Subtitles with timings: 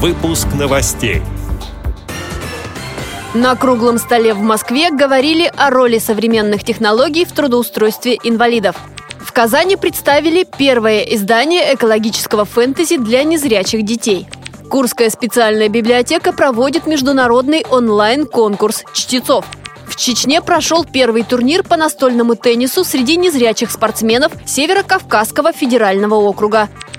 [0.00, 1.22] Выпуск новостей.
[3.34, 8.76] На круглом столе в Москве говорили о роли современных технологий в трудоустройстве инвалидов.
[9.18, 14.28] В Казани представили первое издание экологического фэнтези для незрячих детей.
[14.70, 19.46] Курская специальная библиотека проводит международный онлайн-конкурс чтецов.
[19.88, 26.68] В Чечне прошел первый турнир по настольному теннису среди незрячих спортсменов Северо-Кавказского федерального округа.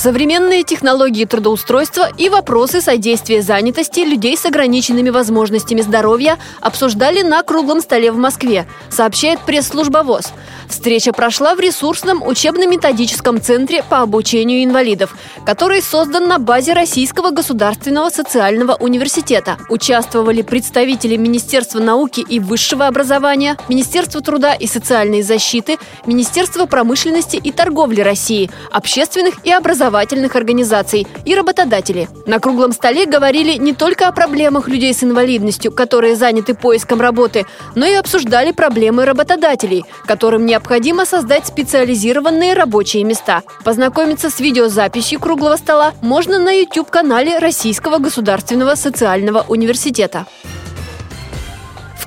[0.00, 7.80] Современные технологии трудоустройства и вопросы содействия занятости людей с ограниченными возможностями здоровья обсуждали на круглом
[7.80, 10.32] столе в Москве, сообщает пресс-служба ВОЗ.
[10.68, 18.10] Встреча прошла в ресурсном учебно-методическом центре по обучению инвалидов, который создан на базе Российского государственного
[18.10, 19.56] социального университета.
[19.68, 25.76] Участвовали представители Министерства науки и высшего образования, Министерства труда и социальной защиты,
[26.06, 29.87] Министерства промышленности и торговли России, общественных и образовательных
[30.36, 32.08] организаций и работодатели.
[32.26, 37.46] На круглом столе говорили не только о проблемах людей с инвалидностью, которые заняты поиском работы,
[37.74, 43.42] но и обсуждали проблемы работодателей, которым не необходимо создать специализированные рабочие места.
[43.64, 50.26] Познакомиться с видеозаписью круглого стола можно на YouTube-канале Российского государственного социального университета.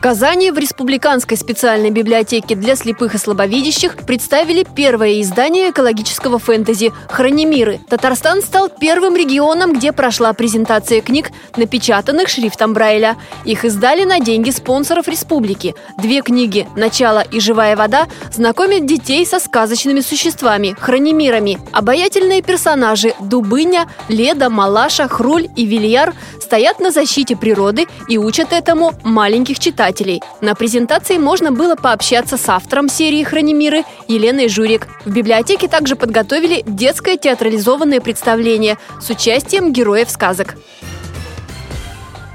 [0.01, 7.79] Казани в Республиканской специальной библиотеке для слепых и слабовидящих представили первое издание экологического фэнтези «Хранимиры».
[7.87, 13.15] Татарстан стал первым регионом, где прошла презентация книг, напечатанных шрифтом Брайля.
[13.45, 15.75] Их издали на деньги спонсоров республики.
[15.99, 21.59] Две книги «Начало» и «Живая вода» знакомят детей со сказочными существами– хранимирами.
[21.73, 28.93] Обаятельные персонажи Дубыня, Леда, Малаша, Хруль и Вильяр стоят на защите природы и учат этому
[29.03, 30.21] маленьких читателей читателей.
[30.41, 34.87] На презентации можно было пообщаться с автором серии «Хранимиры» Еленой Журик.
[35.05, 40.55] В библиотеке также подготовили детское театрализованное представление с участием героев сказок.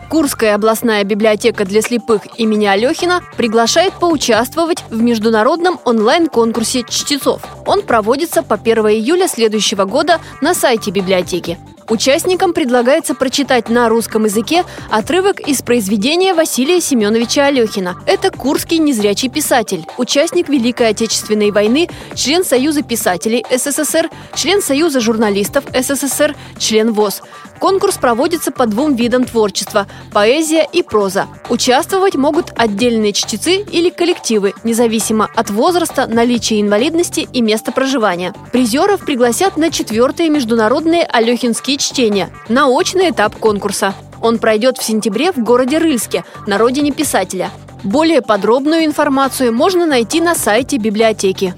[0.08, 7.42] Курская областная библиотека для слепых имени Алехина приглашает поучаствовать в международном онлайн-конкурсе чтецов.
[7.66, 11.58] Он проводится по 1 июля следующего года на сайте библиотеки.
[11.88, 17.96] Участникам предлагается прочитать на русском языке отрывок из произведения Василия Семеновича Алехина.
[18.06, 25.64] Это курский незрячий писатель, участник Великой Отечественной войны, член Союза писателей СССР, член Союза журналистов
[25.72, 27.22] СССР, член ВОЗ.
[27.60, 31.26] Конкурс проводится по двум видам творчества– поэзия и проза.
[31.48, 38.34] Участвовать могут отдельные чтецы или коллективы, независимо от возраста, наличия инвалидности и места проживания.
[38.50, 43.94] Призеров пригласят на четвертые международные Алехинские чтения– научный этап конкурса.
[44.20, 47.50] Он пройдет в сентябре в городе Рыльске, на родине писателя.
[47.84, 51.54] Более подробную информацию можно найти на сайте библиотеки.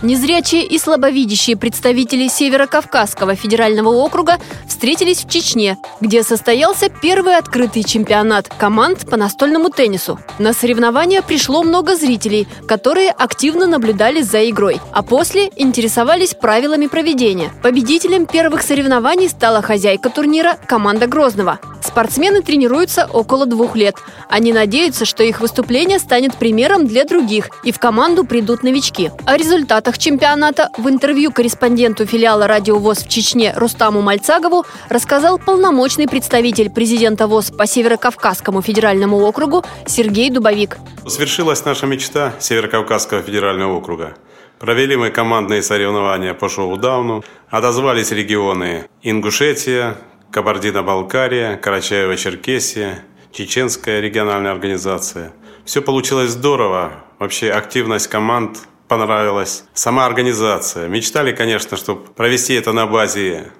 [0.00, 4.38] Незрячие и слабовидящие представители Северо-Кавказского федерального округа
[4.68, 10.20] встретились в Чечне, где состоялся первый открытый чемпионат команд по настольному теннису.
[10.38, 17.50] На соревнования пришло много зрителей, которые активно наблюдали за игрой, а после интересовались правилами проведения.
[17.60, 21.58] Победителем первых соревнований стала хозяйка турнира команда Грозного.
[21.98, 23.96] Спортсмены тренируются около двух лет.
[24.28, 29.10] Они надеются, что их выступление станет примером для других, и в команду придут новички.
[29.26, 36.06] О результатах чемпионата в интервью корреспонденту филиала «Радио ВОЗ» в Чечне Рустаму Мальцагову рассказал полномочный
[36.06, 40.78] представитель президента ВОЗ по Северо-Кавказскому федеральному округу Сергей Дубовик.
[41.04, 44.14] Свершилась наша мечта Северо-Кавказского федерального округа.
[44.60, 49.96] Провели мы командные соревнования по шоу-дауну, отозвались регионы Ингушетия,
[50.30, 53.00] Кабардино-Балкария, Карачаево-Черкесия,
[53.32, 55.32] Чеченская региональная организация.
[55.64, 57.04] Все получилось здорово.
[57.18, 58.58] Вообще активность команд
[58.88, 59.64] понравилась.
[59.74, 60.88] Сама организация.
[60.88, 63.52] Мечтали, конечно, чтобы провести это на базе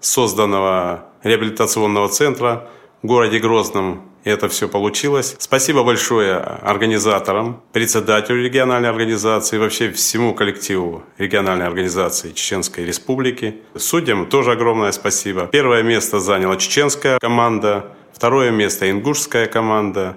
[0.00, 2.68] созданного реабилитационного центра
[3.02, 5.36] в городе Грозном это все получилось.
[5.38, 13.56] Спасибо большое организаторам, председателю региональной организации, вообще всему коллективу региональной организации Чеченской Республики.
[13.76, 15.46] Судьям тоже огромное спасибо.
[15.46, 20.16] Первое место заняла чеченская команда, второе место ингушская команда,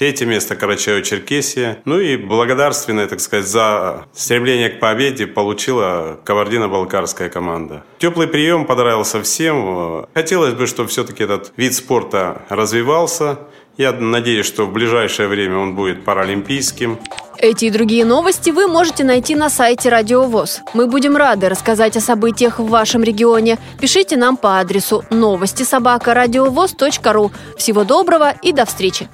[0.00, 1.76] Третье место Карачаево-Черкесия.
[1.84, 7.84] Ну и благодарственное, так сказать, за стремление к победе получила Кабардино-Балкарская команда.
[7.98, 10.06] Теплый прием понравился всем.
[10.14, 13.40] Хотелось бы, чтобы все-таки этот вид спорта развивался.
[13.76, 16.98] Я надеюсь, что в ближайшее время он будет паралимпийским.
[17.36, 20.62] Эти и другие новости вы можете найти на сайте Радио ВОЗ.
[20.72, 23.58] Мы будем рады рассказать о событиях в вашем регионе.
[23.78, 27.32] Пишите нам по адресу новости собака ру.
[27.58, 29.06] Всего доброго и до встречи!